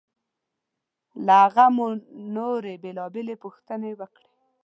[1.25, 1.85] له هغه مو
[2.35, 4.27] نورې بېلابېلې پوښتنې وکړې.